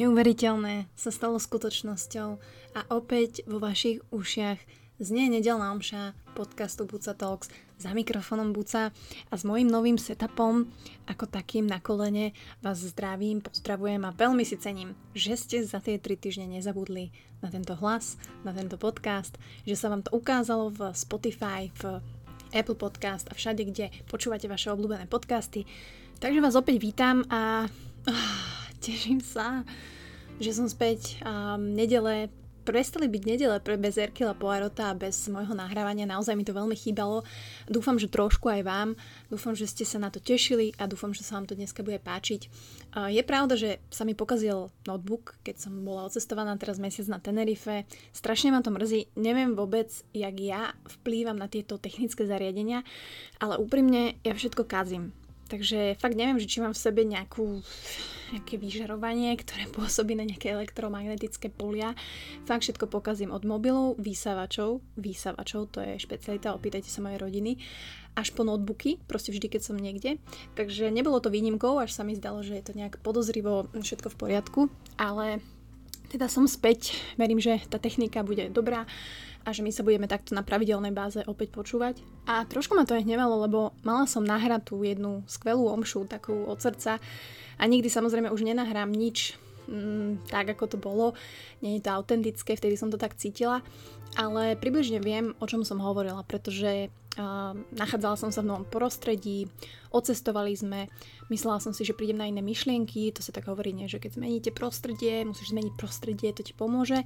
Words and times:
Neuveriteľné 0.00 0.88
sa 0.96 1.12
stalo 1.12 1.36
skutočnosťou 1.36 2.28
a 2.72 2.80
opäť 2.88 3.44
vo 3.44 3.60
vašich 3.60 4.00
ušiach 4.08 4.56
znie 4.96 5.28
nedelná 5.28 5.76
omša 5.76 6.16
podcastu 6.32 6.88
Buca 6.88 7.12
Talks 7.12 7.52
za 7.76 7.92
mikrofónom 7.92 8.56
Buca 8.56 8.96
a 9.28 9.34
s 9.36 9.44
mojím 9.44 9.68
novým 9.68 10.00
setupom 10.00 10.72
ako 11.04 11.28
takým 11.28 11.68
na 11.68 11.84
kolene 11.84 12.32
vás 12.64 12.80
zdravím, 12.80 13.44
pozdravujem 13.44 14.00
a 14.08 14.16
veľmi 14.16 14.40
si 14.40 14.56
cením, 14.56 14.96
že 15.12 15.36
ste 15.36 15.68
za 15.68 15.84
tie 15.84 16.00
3 16.00 16.16
týždne 16.16 16.48
nezabudli 16.48 17.12
na 17.44 17.52
tento 17.52 17.76
hlas, 17.76 18.16
na 18.40 18.56
tento 18.56 18.80
podcast, 18.80 19.36
že 19.68 19.76
sa 19.76 19.92
vám 19.92 20.00
to 20.00 20.16
ukázalo 20.16 20.72
v 20.72 20.96
Spotify, 20.96 21.68
v 21.76 22.00
Apple 22.56 22.80
Podcast 22.80 23.28
a 23.28 23.36
všade, 23.36 23.68
kde 23.68 23.92
počúvate 24.08 24.48
vaše 24.48 24.72
obľúbené 24.72 25.04
podcasty. 25.12 25.68
Takže 26.24 26.40
vás 26.40 26.56
opäť 26.56 26.80
vítam 26.80 27.20
a 27.28 27.68
teším 28.80 29.20
sa, 29.20 29.62
že 30.40 30.56
som 30.56 30.66
späť 30.66 31.20
um, 31.20 31.76
nedele 31.76 32.32
prestali 32.60 33.08
byť 33.08 33.22
nedele 33.24 33.56
pre 33.64 33.80
bez 33.80 33.96
Erkila 33.96 34.36
Poirota 34.36 34.92
a 34.92 34.98
bez 34.98 35.26
môjho 35.32 35.56
nahrávania. 35.56 36.06
Naozaj 36.06 36.36
mi 36.36 36.44
to 36.44 36.52
veľmi 36.52 36.76
chýbalo. 36.76 37.24
Dúfam, 37.66 37.96
že 37.96 38.06
trošku 38.06 38.46
aj 38.52 38.62
vám. 38.62 38.88
Dúfam, 39.32 39.56
že 39.56 39.66
ste 39.66 39.88
sa 39.88 39.96
na 39.96 40.12
to 40.12 40.20
tešili 40.20 40.76
a 40.76 40.84
dúfam, 40.84 41.10
že 41.10 41.24
sa 41.24 41.40
vám 41.40 41.48
to 41.48 41.56
dneska 41.56 41.80
bude 41.80 41.98
páčiť. 41.98 42.46
Je 43.10 43.22
pravda, 43.24 43.56
že 43.56 43.80
sa 43.88 44.04
mi 44.04 44.12
pokazil 44.12 44.70
notebook, 44.84 45.40
keď 45.42 45.66
som 45.66 45.82
bola 45.82 46.06
odcestovaná 46.06 46.54
teraz 46.60 46.76
mesiac 46.76 47.08
na 47.08 47.18
Tenerife. 47.18 47.88
Strašne 48.12 48.52
ma 48.52 48.60
to 48.60 48.70
mrzí. 48.70 49.16
Neviem 49.18 49.56
vôbec, 49.56 49.90
jak 50.12 50.36
ja 50.38 50.76
vplývam 51.00 51.40
na 51.40 51.48
tieto 51.48 51.80
technické 51.80 52.28
zariadenia, 52.28 52.84
ale 53.40 53.56
úprimne 53.56 54.20
ja 54.22 54.36
všetko 54.36 54.68
kazím. 54.68 55.16
Takže 55.50 55.98
fakt 55.98 56.14
neviem, 56.14 56.38
že 56.38 56.46
či 56.46 56.62
mám 56.62 56.70
v 56.70 56.78
sebe 56.78 57.02
nejakú, 57.02 57.58
nejaké 58.30 58.54
vyžarovanie, 58.54 59.34
ktoré 59.34 59.66
pôsobí 59.66 60.14
na 60.14 60.22
nejaké 60.22 60.54
elektromagnetické 60.54 61.50
polia. 61.50 61.98
Fakt 62.46 62.62
všetko 62.62 62.86
pokazím 62.86 63.34
od 63.34 63.42
mobilov, 63.42 63.98
výsavačov, 63.98 64.78
výsavačov, 64.94 65.74
to 65.74 65.82
je 65.82 65.98
špecialita, 65.98 66.54
opýtajte 66.54 66.86
sa 66.86 67.02
mojej 67.02 67.18
rodiny, 67.18 67.58
až 68.14 68.30
po 68.30 68.46
notebooky, 68.46 69.02
proste 69.10 69.34
vždy, 69.34 69.50
keď 69.50 69.62
som 69.66 69.74
niekde. 69.74 70.22
Takže 70.54 70.94
nebolo 70.94 71.18
to 71.18 71.34
výnimkou, 71.34 71.82
až 71.82 71.98
sa 71.98 72.06
mi 72.06 72.14
zdalo, 72.14 72.46
že 72.46 72.54
je 72.54 72.64
to 72.70 72.78
nejak 72.78 73.02
podozrivo 73.02 73.66
všetko 73.74 74.06
v 74.14 74.18
poriadku, 74.18 74.60
ale 75.02 75.42
teda 76.10 76.26
som 76.26 76.50
späť, 76.50 76.98
verím, 77.14 77.38
že 77.38 77.62
tá 77.70 77.78
technika 77.78 78.26
bude 78.26 78.50
dobrá 78.50 78.82
a 79.46 79.54
že 79.54 79.64
my 79.64 79.70
sa 79.72 79.86
budeme 79.86 80.10
takto 80.10 80.34
na 80.36 80.44
pravidelnej 80.44 80.92
báze 80.92 81.22
opäť 81.24 81.54
počúvať. 81.54 82.02
A 82.28 82.44
trošku 82.44 82.76
ma 82.76 82.84
to 82.84 82.98
aj 82.98 83.06
hnevalo, 83.06 83.46
lebo 83.46 83.72
mala 83.86 84.04
som 84.04 84.26
nahrať 84.26 84.74
tú 84.74 84.84
jednu 84.84 85.24
skvelú 85.24 85.70
omšu, 85.70 86.04
takú 86.10 86.44
od 86.44 86.60
srdca 86.60 87.00
a 87.56 87.62
nikdy 87.64 87.88
samozrejme 87.88 88.28
už 88.28 88.44
nenahrám 88.44 88.90
nič 88.92 89.38
mm, 89.70 90.28
tak, 90.28 90.52
ako 90.52 90.76
to 90.76 90.76
bolo. 90.76 91.06
Nie 91.64 91.78
je 91.78 91.86
to 91.88 91.94
autentické, 91.94 92.58
vtedy 92.58 92.76
som 92.76 92.92
to 92.92 93.00
tak 93.00 93.16
cítila, 93.16 93.64
ale 94.18 94.58
približne 94.58 95.00
viem, 95.00 95.32
o 95.38 95.46
čom 95.46 95.62
som 95.62 95.80
hovorila, 95.80 96.26
pretože 96.26 96.92
nachádzala 97.74 98.16
som 98.16 98.30
sa 98.30 98.42
v 98.42 98.50
novom 98.54 98.66
prostredí, 98.66 99.50
Ocestovali 99.90 100.54
sme, 100.54 100.86
myslela 101.34 101.58
som 101.58 101.74
si, 101.74 101.82
že 101.82 101.98
prídem 101.98 102.22
na 102.22 102.30
iné 102.30 102.38
myšlienky, 102.38 103.10
to 103.10 103.26
sa 103.26 103.34
tak 103.34 103.50
hovorí, 103.50 103.74
nie, 103.74 103.90
že 103.90 103.98
keď 103.98 104.22
zmeníte 104.22 104.50
prostredie, 104.54 105.26
musíš 105.26 105.50
zmeniť 105.50 105.74
prostredie, 105.74 106.30
to 106.30 106.46
ti 106.46 106.54
pomôže. 106.54 107.02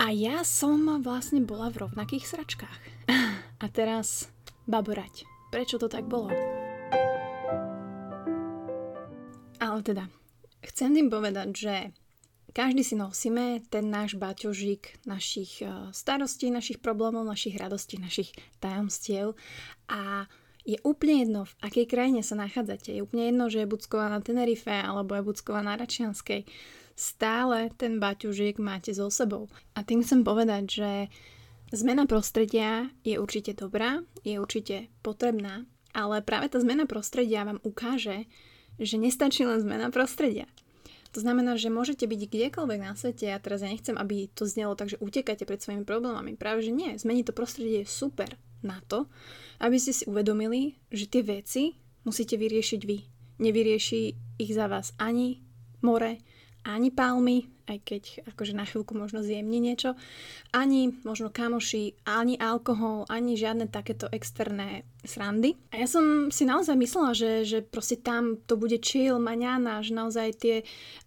A 0.00 0.08
ja 0.08 0.40
som 0.40 0.88
vlastne 1.04 1.44
bola 1.44 1.68
v 1.68 1.84
rovnakých 1.84 2.24
sračkách. 2.24 2.80
A 3.62 3.66
teraz 3.68 4.32
baborať. 4.64 5.28
Prečo 5.52 5.76
to 5.76 5.92
tak 5.92 6.08
bolo? 6.08 6.32
Ale 9.60 9.78
teda, 9.84 10.08
chcem 10.64 10.96
tým 10.96 11.12
povedať, 11.12 11.48
že 11.52 11.74
každý 12.54 12.86
si 12.86 12.94
nosíme 12.94 13.66
ten 13.66 13.90
náš 13.90 14.14
baťožík 14.14 15.04
našich 15.04 15.60
eh, 15.60 15.90
starostí, 15.90 16.54
našich 16.54 16.78
problémov, 16.78 17.26
našich 17.26 17.58
radostí, 17.58 17.98
našich 17.98 18.30
tajomstiev 18.62 19.34
a 19.90 20.30
je 20.64 20.80
úplne 20.80 21.28
jedno, 21.28 21.40
v 21.44 21.54
akej 21.60 21.86
krajine 21.92 22.24
sa 22.24 22.40
nachádzate. 22.40 22.96
Je 22.96 23.04
úplne 23.04 23.28
jedno, 23.28 23.52
že 23.52 23.60
je 23.60 23.68
Bucková 23.68 24.08
na 24.08 24.24
Tenerife 24.24 24.72
alebo 24.72 25.12
je 25.12 25.26
Bucková 25.28 25.60
na 25.60 25.76
Račianskej. 25.76 26.48
Stále 26.96 27.68
ten 27.76 28.00
baťužik 28.00 28.56
máte 28.56 28.96
so 28.96 29.12
sebou. 29.12 29.52
A 29.76 29.84
tým 29.84 30.00
chcem 30.00 30.24
povedať, 30.24 30.64
že 30.80 30.90
zmena 31.68 32.08
prostredia 32.08 32.88
je 33.04 33.20
určite 33.20 33.52
dobrá, 33.52 34.00
je 34.24 34.40
určite 34.40 34.88
potrebná, 35.04 35.68
ale 35.92 36.24
práve 36.24 36.48
tá 36.48 36.56
zmena 36.64 36.88
prostredia 36.88 37.44
vám 37.44 37.60
ukáže, 37.60 38.24
že 38.80 38.96
nestačí 38.96 39.44
len 39.44 39.60
zmena 39.60 39.92
prostredia. 39.92 40.48
To 41.14 41.22
znamená, 41.22 41.54
že 41.54 41.70
môžete 41.70 42.10
byť 42.10 42.20
kdekoľvek 42.26 42.80
na 42.82 42.98
svete 42.98 43.30
a 43.30 43.38
teraz 43.38 43.62
ja 43.62 43.70
nechcem, 43.70 43.94
aby 43.94 44.26
to 44.34 44.50
znelo 44.50 44.74
tak, 44.74 44.90
že 44.90 44.98
utekáte 44.98 45.46
pred 45.46 45.62
svojimi 45.62 45.86
problémami. 45.86 46.34
Práve, 46.34 46.66
že 46.66 46.74
nie. 46.74 46.98
Zmeniť 46.98 47.30
to 47.30 47.38
prostredie 47.38 47.86
je 47.86 47.88
super 47.88 48.34
na 48.66 48.82
to, 48.90 49.06
aby 49.62 49.78
ste 49.78 49.94
si 49.94 50.04
uvedomili, 50.10 50.74
že 50.90 51.06
tie 51.06 51.22
veci 51.22 51.78
musíte 52.02 52.34
vyriešiť 52.34 52.80
vy. 52.82 52.98
Nevyrieši 53.38 54.00
ich 54.42 54.50
za 54.50 54.66
vás 54.66 54.90
ani 54.98 55.38
more, 55.86 56.18
ani 56.64 56.88
palmy, 56.90 57.48
aj 57.64 57.78
keď 57.80 58.02
akože 58.28 58.52
na 58.52 58.68
chvíľku 58.68 58.92
možno 58.92 59.24
zjemní 59.24 59.56
niečo, 59.60 59.96
ani 60.52 60.92
možno 61.04 61.32
kamoši, 61.32 61.96
ani 62.04 62.36
alkohol, 62.36 63.08
ani 63.08 63.40
žiadne 63.40 63.72
takéto 63.72 64.08
externé 64.12 64.84
srandy. 65.04 65.56
A 65.72 65.80
ja 65.80 65.88
som 65.88 66.28
si 66.28 66.44
naozaj 66.44 66.76
myslela, 66.76 67.16
že, 67.16 67.44
že 67.44 67.58
proste 67.64 68.00
tam 68.00 68.40
to 68.44 68.60
bude 68.60 68.76
chill, 68.84 69.16
maňana, 69.16 69.80
že 69.80 69.96
naozaj 69.96 70.28
tie, 70.40 70.56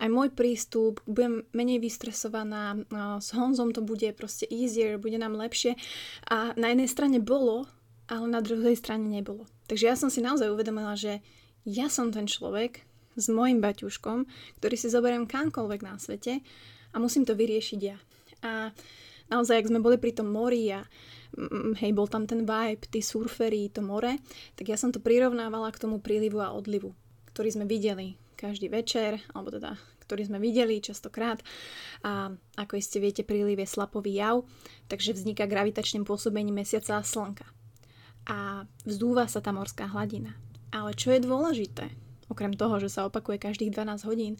aj 0.01 0.09
môj 0.09 0.33
prístup, 0.33 1.01
budem 1.05 1.45
menej 1.53 1.81
vystresovaná, 1.81 2.77
s 3.21 3.33
Honzom 3.37 3.73
to 3.73 3.85
bude 3.85 4.09
proste 4.17 4.49
easier, 4.49 4.97
bude 4.97 5.17
nám 5.17 5.37
lepšie. 5.37 5.77
A 6.29 6.57
na 6.57 6.73
jednej 6.73 6.89
strane 6.89 7.17
bolo, 7.21 7.69
ale 8.09 8.25
na 8.25 8.41
druhej 8.41 8.73
strane 8.79 9.05
nebolo. 9.05 9.45
Takže 9.69 9.85
ja 9.85 9.95
som 9.99 10.09
si 10.09 10.23
naozaj 10.23 10.49
uvedomila, 10.49 10.95
že 10.97 11.19
ja 11.67 11.91
som 11.91 12.15
ten 12.15 12.23
človek, 12.23 12.86
s 13.17 13.27
mojim 13.33 13.59
baťuškom, 13.59 14.29
ktorý 14.61 14.75
si 14.77 14.87
zoberiem 14.93 15.25
kamkoľvek 15.25 15.81
na 15.81 15.97
svete 15.97 16.45
a 16.93 16.95
musím 17.01 17.25
to 17.25 17.33
vyriešiť 17.33 17.79
ja. 17.81 17.97
A 18.45 18.71
naozaj, 19.33 19.65
ak 19.65 19.69
sme 19.73 19.81
boli 19.81 19.97
pri 19.97 20.13
tom 20.13 20.29
mori 20.29 20.69
a 20.69 20.85
mm, 21.35 21.81
hej, 21.81 21.91
bol 21.91 22.05
tam 22.05 22.29
ten 22.29 22.45
vibe, 22.45 22.85
tí 22.87 23.01
surfery, 23.01 23.73
to 23.73 23.81
more, 23.81 24.21
tak 24.55 24.65
ja 24.69 24.77
som 24.77 24.93
to 24.93 25.01
prirovnávala 25.01 25.73
k 25.73 25.81
tomu 25.81 25.97
prílivu 25.99 26.39
a 26.39 26.53
odlivu, 26.53 26.93
ktorý 27.33 27.49
sme 27.57 27.65
videli 27.65 28.15
každý 28.37 28.69
večer, 28.69 29.17
alebo 29.33 29.49
teda 29.49 29.75
ktorý 30.07 30.23
sme 30.23 30.39
videli 30.39 30.79
častokrát. 30.79 31.43
A 32.07 32.31
ako 32.55 32.79
iste 32.79 33.03
viete, 33.03 33.27
príliv 33.27 33.59
je 33.59 33.67
slapový 33.67 34.15
jav, 34.15 34.47
takže 34.87 35.11
vzniká 35.11 35.43
gravitačným 35.43 36.07
pôsobením 36.07 36.63
mesiaca 36.63 37.01
a 37.01 37.03
slnka. 37.03 37.43
A 38.31 38.63
vzdúva 38.87 39.27
sa 39.27 39.43
tá 39.43 39.51
morská 39.51 39.91
hladina. 39.91 40.39
Ale 40.71 40.95
čo 40.95 41.11
je 41.11 41.19
dôležité? 41.19 41.91
Okrem 42.31 42.53
toho, 42.55 42.79
že 42.79 42.91
sa 42.91 43.07
opakuje 43.07 43.39
každých 43.39 43.73
12 43.73 44.07
hodín, 44.07 44.33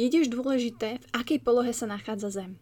je 0.00 0.08
tiež 0.08 0.32
dôležité, 0.32 1.00
v 1.00 1.06
akej 1.12 1.38
polohe 1.44 1.72
sa 1.76 1.84
nachádza 1.84 2.32
Zem. 2.32 2.56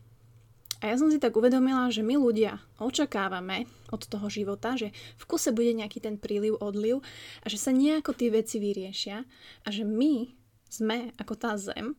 A 0.80 0.88
ja 0.88 0.96
som 0.96 1.12
si 1.12 1.20
tak 1.20 1.36
uvedomila, 1.36 1.92
že 1.92 2.00
my 2.00 2.16
ľudia 2.16 2.56
očakávame 2.80 3.68
od 3.92 4.00
toho 4.00 4.32
života, 4.32 4.80
že 4.80 4.96
v 5.20 5.24
kuse 5.28 5.52
bude 5.52 5.76
nejaký 5.76 6.00
ten 6.00 6.16
príliv, 6.16 6.56
odliv 6.56 7.04
a 7.44 7.46
že 7.52 7.60
sa 7.60 7.68
nejako 7.68 8.16
tie 8.16 8.32
veci 8.32 8.56
vyriešia 8.56 9.28
a 9.62 9.68
že 9.68 9.84
my 9.84 10.32
sme 10.72 11.12
ako 11.20 11.34
tá 11.36 11.52
zem 11.60 11.92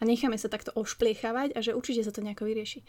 a 0.00 0.02
necháme 0.02 0.34
sa 0.34 0.50
takto 0.50 0.74
ošpliechávať 0.74 1.54
a 1.54 1.60
že 1.62 1.76
určite 1.76 2.02
sa 2.02 2.10
to 2.10 2.24
nejako 2.26 2.50
vyrieši. 2.50 2.82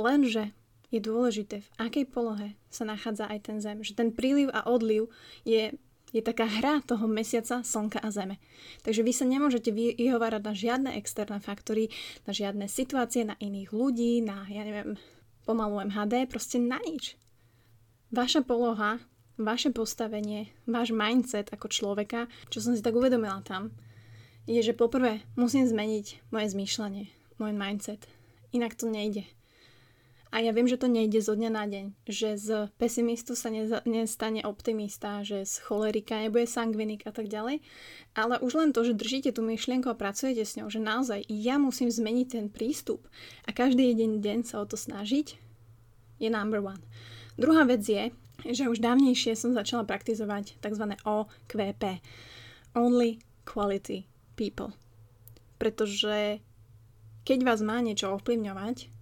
Lenže 0.00 0.56
je 0.88 1.00
dôležité, 1.02 1.66
v 1.66 1.70
akej 1.76 2.06
polohe 2.08 2.54
sa 2.70 2.86
nachádza 2.86 3.26
aj 3.26 3.50
ten 3.50 3.58
zem. 3.58 3.82
Že 3.82 3.92
ten 3.98 4.10
príliv 4.14 4.54
a 4.54 4.64
odliv 4.64 5.10
je 5.42 5.74
je 6.14 6.22
taká 6.22 6.46
hra 6.46 6.82
toho 6.86 7.10
mesiaca, 7.10 7.66
slnka 7.66 7.98
a 7.98 8.08
zeme. 8.14 8.38
Takže 8.86 9.02
vy 9.02 9.12
sa 9.12 9.26
nemôžete 9.26 9.74
vyhovárať 9.74 10.42
na 10.42 10.54
žiadne 10.54 10.90
externé 10.94 11.42
faktory, 11.42 11.90
na 12.24 12.32
žiadne 12.32 12.66
situácie, 12.70 13.26
na 13.26 13.34
iných 13.42 13.70
ľudí, 13.74 14.22
na, 14.22 14.46
ja 14.46 14.62
neviem, 14.62 14.94
pomalu 15.46 15.90
MHD, 15.90 16.30
proste 16.30 16.62
na 16.62 16.78
nič. 16.82 17.18
Vaša 18.14 18.46
poloha, 18.46 19.02
vaše 19.36 19.74
postavenie, 19.74 20.54
váš 20.64 20.94
mindset 20.94 21.50
ako 21.52 21.68
človeka, 21.68 22.30
čo 22.48 22.62
som 22.62 22.72
si 22.72 22.80
tak 22.80 22.94
uvedomila 22.94 23.42
tam, 23.42 23.74
je, 24.46 24.62
že 24.62 24.78
poprvé 24.78 25.26
musím 25.34 25.66
zmeniť 25.66 26.30
moje 26.30 26.46
zmýšľanie, 26.54 27.04
môj 27.42 27.52
mindset. 27.52 28.06
Inak 28.54 28.78
to 28.78 28.86
nejde. 28.86 29.26
A 30.36 30.44
ja 30.44 30.52
viem, 30.52 30.68
že 30.68 30.76
to 30.76 30.84
nejde 30.84 31.16
zo 31.24 31.32
dňa 31.32 31.48
na 31.48 31.64
deň, 31.64 31.96
že 32.04 32.36
z 32.36 32.68
pesimistu 32.76 33.32
sa 33.32 33.48
neza, 33.48 33.80
nestane 33.88 34.44
optimista, 34.44 35.24
že 35.24 35.48
z 35.48 35.64
cholerika 35.64 36.20
nebude 36.20 36.44
sangvinik 36.44 37.08
a 37.08 37.12
tak 37.16 37.32
ďalej, 37.32 37.64
ale 38.12 38.36
už 38.44 38.52
len 38.52 38.76
to, 38.76 38.84
že 38.84 39.00
držíte 39.00 39.32
tú 39.32 39.40
myšlienku 39.40 39.88
a 39.88 39.96
pracujete 39.96 40.44
s 40.44 40.60
ňou, 40.60 40.68
že 40.68 40.76
naozaj 40.76 41.24
ja 41.32 41.56
musím 41.56 41.88
zmeniť 41.88 42.26
ten 42.28 42.46
prístup 42.52 43.08
a 43.48 43.56
každý 43.56 43.96
jeden 43.96 44.20
deň 44.20 44.44
sa 44.44 44.60
o 44.60 44.68
to 44.68 44.76
snažiť, 44.76 45.40
je 46.20 46.28
number 46.28 46.60
one. 46.60 46.84
Druhá 47.40 47.64
vec 47.64 47.80
je, 47.88 48.12
že 48.44 48.68
už 48.68 48.84
dávnejšie 48.84 49.32
som 49.40 49.56
začala 49.56 49.88
praktizovať 49.88 50.60
tzv. 50.60 50.84
OQP. 51.00 52.04
Only 52.76 53.24
Quality 53.48 54.04
People. 54.36 54.76
Pretože 55.56 56.44
keď 57.24 57.38
vás 57.40 57.64
má 57.64 57.80
niečo 57.80 58.12
ovplyvňovať 58.12 58.95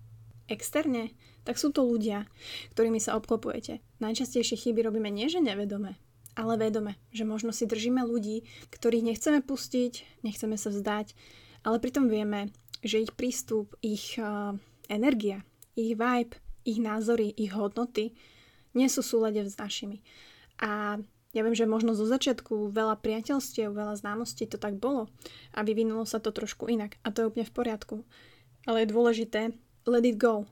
externe, 0.49 1.13
tak 1.45 1.61
sú 1.61 1.71
to 1.71 1.85
ľudia, 1.85 2.29
ktorými 2.73 3.01
sa 3.01 3.17
obklopujete. 3.21 3.85
Najčastejšie 4.01 4.57
chyby 4.57 4.81
robíme 4.85 5.13
nie 5.13 5.29
že 5.29 5.45
nevedome, 5.45 5.97
ale 6.35 6.59
vedome, 6.59 6.97
že 7.13 7.29
možno 7.29 7.53
si 7.53 7.69
držíme 7.69 8.05
ľudí, 8.05 8.45
ktorých 8.73 9.15
nechceme 9.15 9.41
pustiť, 9.45 10.25
nechceme 10.25 10.57
sa 10.57 10.73
vzdať, 10.73 11.13
ale 11.65 11.77
pritom 11.81 12.09
vieme, 12.09 12.53
že 12.85 13.01
ich 13.01 13.13
prístup, 13.17 13.73
ich 13.81 14.21
uh, 14.21 14.53
energia, 14.89 15.41
ich 15.77 15.97
vibe, 15.97 16.37
ich 16.65 16.81
názory, 16.81 17.33
ich 17.33 17.53
hodnoty 17.53 18.13
nie 18.75 18.91
sú 18.91 19.01
súlade 19.01 19.41
s 19.41 19.55
našimi. 19.57 20.03
A 20.59 20.99
ja 21.35 21.43
viem, 21.43 21.55
že 21.55 21.67
možno 21.67 21.99
zo 21.99 22.07
začiatku 22.07 22.71
veľa 22.71 23.03
priateľstiev, 23.03 23.75
veľa 23.75 23.99
známostí 23.99 24.47
to 24.47 24.59
tak 24.59 24.79
bolo 24.79 25.11
a 25.51 25.67
vyvinulo 25.67 26.07
sa 26.07 26.23
to 26.23 26.31
trošku 26.31 26.71
inak 26.71 26.99
a 27.03 27.11
to 27.11 27.25
je 27.25 27.29
úplne 27.31 27.47
v 27.47 27.55
poriadku. 27.55 27.97
Ale 28.67 28.87
je 28.87 28.93
dôležité 28.95 29.41
let 29.87 30.05
it 30.05 30.17
go 30.17 30.49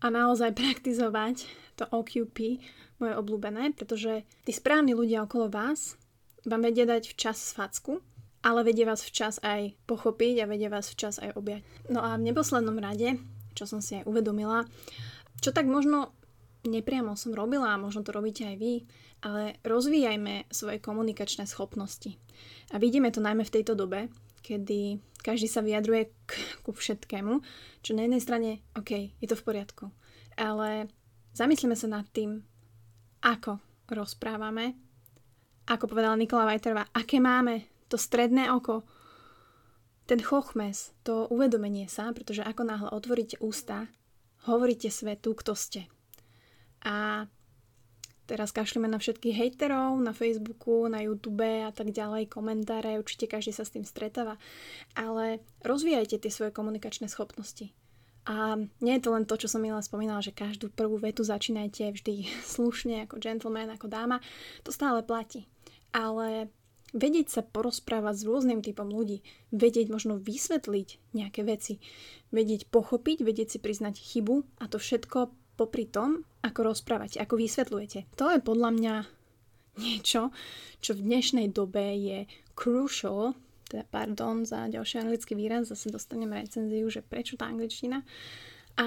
a 0.00 0.06
naozaj 0.08 0.56
praktizovať 0.60 1.48
to 1.76 1.88
OQP, 1.88 2.60
moje 3.00 3.14
obľúbené, 3.16 3.72
pretože 3.72 4.28
tí 4.44 4.52
správni 4.52 4.92
ľudia 4.92 5.24
okolo 5.24 5.48
vás 5.48 5.96
vám 6.44 6.64
vedia 6.64 6.84
dať 6.84 7.16
včas 7.16 7.56
facku, 7.56 8.04
ale 8.44 8.64
vedia 8.64 8.88
vás 8.88 9.04
včas 9.04 9.40
aj 9.40 9.76
pochopiť 9.84 10.44
a 10.44 10.48
vedia 10.48 10.68
vás 10.72 10.88
včas 10.92 11.20
aj 11.20 11.36
objať. 11.36 11.64
No 11.88 12.04
a 12.04 12.16
v 12.20 12.28
neposlednom 12.28 12.76
rade, 12.76 13.16
čo 13.56 13.64
som 13.64 13.80
si 13.80 14.00
aj 14.00 14.08
uvedomila, 14.08 14.68
čo 15.40 15.52
tak 15.52 15.64
možno 15.68 16.12
nepriamo 16.64 17.16
som 17.16 17.32
robila 17.32 17.72
a 17.72 17.80
možno 17.80 18.04
to 18.04 18.12
robíte 18.12 18.44
aj 18.44 18.56
vy, 18.60 18.84
ale 19.24 19.56
rozvíjajme 19.64 20.48
svoje 20.52 20.80
komunikačné 20.80 21.48
schopnosti. 21.48 22.16
A 22.72 22.80
vidíme 22.80 23.08
to 23.12 23.24
najmä 23.24 23.44
v 23.44 23.54
tejto 23.60 23.72
dobe, 23.76 24.12
kedy 24.40 25.00
každý 25.20 25.48
sa 25.48 25.60
vyjadruje 25.60 26.10
k, 26.26 26.32
ku 26.64 26.72
všetkému, 26.72 27.40
čo 27.84 27.92
na 27.92 28.08
jednej 28.08 28.22
strane, 28.24 28.50
OK, 28.76 29.12
je 29.16 29.28
to 29.28 29.36
v 29.36 29.46
poriadku, 29.46 29.84
ale 30.36 30.88
zamyslíme 31.36 31.76
sa 31.76 31.88
nad 31.88 32.08
tým, 32.08 32.40
ako 33.20 33.60
rozprávame, 33.92 34.74
ako 35.68 35.84
povedala 35.86 36.16
Nikola 36.16 36.48
Vajterová, 36.48 36.88
aké 36.96 37.20
máme 37.20 37.68
to 37.92 38.00
stredné 38.00 38.48
oko, 38.48 38.82
ten 40.10 40.18
chochmes, 40.18 40.90
to 41.06 41.30
uvedomenie 41.30 41.86
sa, 41.86 42.10
pretože 42.10 42.42
ako 42.42 42.66
náhle 42.66 42.88
otvoríte 42.90 43.38
ústa, 43.38 43.86
hovoríte 44.50 44.90
svetu, 44.90 45.38
kto 45.38 45.54
ste. 45.54 45.86
A 46.82 47.28
teraz 48.30 48.54
kašlíme 48.54 48.86
na 48.86 49.02
všetkých 49.02 49.34
hejterov 49.34 49.98
na 49.98 50.14
Facebooku, 50.14 50.86
na 50.86 51.02
YouTube 51.02 51.66
a 51.66 51.74
tak 51.74 51.90
ďalej, 51.90 52.30
komentáre, 52.30 53.02
určite 53.02 53.26
každý 53.26 53.50
sa 53.50 53.66
s 53.66 53.74
tým 53.74 53.82
stretáva. 53.82 54.38
Ale 54.94 55.42
rozvíjajte 55.66 56.22
tie 56.22 56.30
svoje 56.30 56.54
komunikačné 56.54 57.10
schopnosti. 57.10 57.74
A 58.30 58.54
nie 58.78 58.94
je 58.94 59.02
to 59.02 59.10
len 59.10 59.26
to, 59.26 59.34
čo 59.34 59.50
som 59.50 59.58
minula 59.58 59.82
spomínala, 59.82 60.22
že 60.22 60.30
každú 60.30 60.70
prvú 60.70 61.02
vetu 61.02 61.26
začínajte 61.26 61.90
vždy 61.90 62.30
slušne, 62.54 63.10
ako 63.10 63.18
gentleman, 63.18 63.74
ako 63.74 63.90
dáma. 63.90 64.22
To 64.62 64.70
stále 64.70 65.02
platí. 65.02 65.50
Ale 65.90 66.54
vedieť 66.94 67.26
sa 67.34 67.42
porozprávať 67.42 68.22
s 68.22 68.26
rôznym 68.30 68.62
typom 68.62 68.86
ľudí, 68.86 69.26
vedieť 69.50 69.90
možno 69.90 70.22
vysvetliť 70.22 71.18
nejaké 71.18 71.42
veci, 71.42 71.82
vedieť 72.30 72.70
pochopiť, 72.70 73.26
vedieť 73.26 73.48
si 73.56 73.58
priznať 73.58 73.98
chybu 73.98 74.62
a 74.62 74.70
to 74.70 74.78
všetko 74.78 75.39
popri 75.60 75.84
tom, 75.84 76.24
ako 76.40 76.72
rozprávate, 76.72 77.20
ako 77.20 77.36
vysvetľujete. 77.36 78.16
To 78.16 78.32
je 78.32 78.40
podľa 78.40 78.70
mňa 78.72 78.94
niečo, 79.76 80.32
čo 80.80 80.96
v 80.96 81.04
dnešnej 81.04 81.52
dobe 81.52 81.84
je 82.00 82.18
crucial, 82.56 83.36
teda 83.68 83.84
pardon 83.92 84.48
za 84.48 84.72
ďalší 84.72 85.04
anglický 85.04 85.36
výraz, 85.36 85.68
zase 85.68 85.92
dostaneme 85.92 86.40
recenziu, 86.40 86.88
že 86.88 87.04
prečo 87.04 87.36
tá 87.36 87.46
angličtina. 87.52 88.00
A 88.80 88.86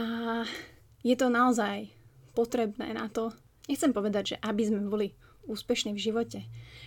je 1.06 1.14
to 1.14 1.30
naozaj 1.30 1.94
potrebné 2.34 2.98
na 2.98 3.06
to, 3.08 3.30
nechcem 3.70 3.94
povedať, 3.94 4.36
že 4.36 4.42
aby 4.42 4.64
sme 4.66 4.82
boli 4.90 5.08
úspešní 5.46 5.94
v 5.94 6.04
živote, 6.04 6.40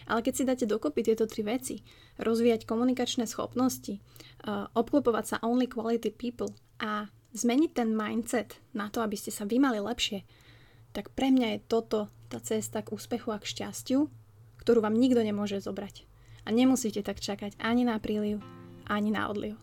ale 0.08 0.24
keď 0.24 0.32
si 0.32 0.48
dáte 0.48 0.66
dokopy 0.66 1.04
tieto 1.04 1.28
tri 1.28 1.44
veci, 1.44 1.84
rozvíjať 2.16 2.64
komunikačné 2.64 3.28
schopnosti, 3.28 4.00
uh, 4.00 4.66
obklopovať 4.72 5.24
sa 5.28 5.36
only 5.44 5.68
quality 5.68 6.08
people 6.08 6.56
a 6.80 7.04
zmeniť 7.36 7.70
ten 7.76 7.92
mindset 7.92 8.56
na 8.72 8.88
to, 8.88 9.04
aby 9.04 9.14
ste 9.14 9.30
sa 9.30 9.44
vy 9.44 9.60
mali 9.60 9.78
lepšie, 9.78 10.24
tak 10.96 11.12
pre 11.12 11.28
mňa 11.28 11.48
je 11.56 11.68
toto 11.68 12.08
tá 12.32 12.40
cesta 12.40 12.80
k 12.80 12.96
úspechu 12.96 13.30
a 13.30 13.38
k 13.38 13.46
šťastiu, 13.46 14.08
ktorú 14.58 14.80
vám 14.80 14.96
nikto 14.96 15.20
nemôže 15.20 15.60
zobrať. 15.60 16.08
A 16.42 16.50
nemusíte 16.50 17.04
tak 17.04 17.20
čakať 17.20 17.54
ani 17.60 17.84
na 17.84 18.00
príliv, 18.00 18.40
ani 18.88 19.12
na 19.12 19.28
odliv. 19.28 19.60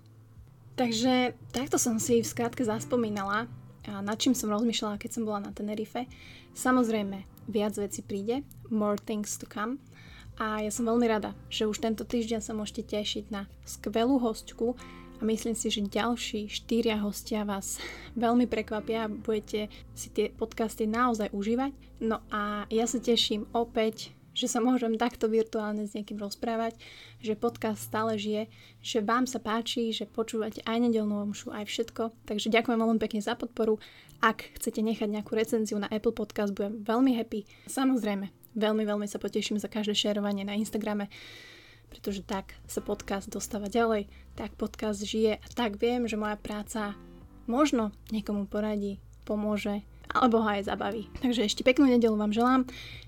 Takže 0.80 1.34
takto 1.54 1.78
som 1.78 1.98
si 1.98 2.22
v 2.22 2.28
skratke 2.28 2.66
zaspomínala, 2.66 3.50
nad 3.84 4.18
čím 4.18 4.34
som 4.34 4.54
rozmýšľala, 4.54 5.02
keď 5.02 5.10
som 5.12 5.24
bola 5.28 5.44
na 5.44 5.52
Tenerife. 5.52 6.08
Samozrejme, 6.56 7.26
viac 7.52 7.76
vecí 7.76 8.00
príde, 8.00 8.48
more 8.72 8.98
things 8.98 9.36
to 9.36 9.46
come. 9.50 9.82
A 10.42 10.66
ja 10.66 10.72
som 10.74 10.90
veľmi 10.90 11.06
rada, 11.06 11.38
že 11.46 11.70
už 11.70 11.78
tento 11.78 12.08
týždeň 12.08 12.42
sa 12.42 12.58
môžete 12.58 12.90
tešiť 12.90 13.30
na 13.30 13.46
skvelú 13.70 14.18
hostku, 14.18 14.74
a 15.24 15.32
myslím 15.32 15.56
si, 15.56 15.72
že 15.72 15.88
ďalší 15.88 16.52
štyria 16.52 17.00
hostia 17.00 17.48
vás 17.48 17.80
veľmi 18.20 18.44
prekvapia 18.44 19.08
a 19.08 19.12
budete 19.12 19.72
si 19.96 20.12
tie 20.12 20.28
podcasty 20.28 20.84
naozaj 20.84 21.32
užívať. 21.32 21.72
No 22.04 22.20
a 22.28 22.68
ja 22.68 22.84
sa 22.84 23.00
teším 23.00 23.48
opäť, 23.56 24.12
že 24.36 24.52
sa 24.52 24.60
môžem 24.60 25.00
takto 25.00 25.32
virtuálne 25.32 25.88
s 25.88 25.96
niekým 25.96 26.20
rozprávať, 26.20 26.76
že 27.24 27.40
podcast 27.40 27.88
stále 27.88 28.20
žije, 28.20 28.52
že 28.84 29.00
vám 29.00 29.24
sa 29.24 29.40
páči, 29.40 29.96
že 29.96 30.12
počúvate 30.12 30.60
aj 30.68 30.92
nedelnú 30.92 31.24
omšu, 31.24 31.56
aj 31.56 31.72
všetko. 31.72 32.12
Takže 32.28 32.52
ďakujem 32.52 32.84
veľmi 32.84 33.00
pekne 33.00 33.24
za 33.24 33.40
podporu. 33.40 33.80
Ak 34.20 34.52
chcete 34.60 34.84
nechať 34.84 35.08
nejakú 35.08 35.40
recenziu 35.40 35.80
na 35.80 35.88
Apple 35.88 36.12
Podcast, 36.12 36.52
budem 36.52 36.84
veľmi 36.84 37.16
happy. 37.16 37.48
Samozrejme, 37.72 38.28
veľmi, 38.60 38.84
veľmi 38.84 39.08
sa 39.08 39.24
poteším 39.24 39.56
za 39.56 39.72
každé 39.72 39.96
šerovanie 39.96 40.44
na 40.44 40.60
Instagrame 40.60 41.08
pretože 41.94 42.26
tak 42.26 42.58
sa 42.66 42.82
podcast 42.82 43.30
dostáva 43.30 43.70
ďalej, 43.70 44.10
tak 44.34 44.58
podcast 44.58 45.06
žije 45.06 45.38
a 45.38 45.48
tak 45.54 45.78
viem, 45.78 46.10
že 46.10 46.18
moja 46.18 46.34
práca 46.34 46.98
možno 47.46 47.94
niekomu 48.10 48.50
poradí, 48.50 48.98
pomôže 49.30 49.86
alebo 50.10 50.42
ho 50.42 50.50
aj 50.50 50.70
zabaví. 50.70 51.10
Takže 51.22 51.46
ešte 51.46 51.62
peknú 51.62 51.86
nedelu 51.86 52.18
vám 52.18 52.34
želám, 52.34 52.62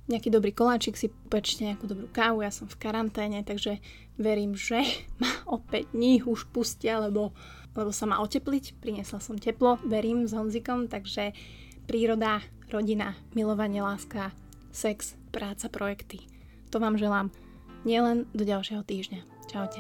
nejaký 0.06 0.30
dobrý 0.30 0.54
koláčik 0.54 0.98
si 0.98 1.10
pečte, 1.30 1.66
nejakú 1.66 1.90
dobrú 1.90 2.08
kávu, 2.14 2.46
ja 2.46 2.54
som 2.54 2.70
v 2.70 2.78
karanténe, 2.78 3.42
takže 3.42 3.82
verím, 4.22 4.54
že 4.54 4.86
ma 5.22 5.34
opäť 5.50 5.90
dní 5.94 6.22
už 6.22 6.50
pustia, 6.54 7.02
lebo, 7.02 7.34
lebo 7.74 7.90
sa 7.90 8.06
má 8.06 8.22
otepliť, 8.22 8.78
priniesla 8.78 9.18
som 9.18 9.42
teplo, 9.42 9.82
verím 9.82 10.30
s 10.30 10.34
Honzikom, 10.38 10.86
takže 10.86 11.34
príroda, 11.90 12.42
rodina, 12.70 13.18
milovanie, 13.34 13.82
láska, 13.82 14.34
sex, 14.74 15.18
práca, 15.30 15.70
projekty. 15.70 16.26
To 16.74 16.82
vám 16.82 16.98
želám 16.98 17.45
nielen 17.86 18.28
do 18.34 18.44
ďalšieho 18.44 18.84
týždňa. 18.84 19.22
Čaute. 19.48 19.80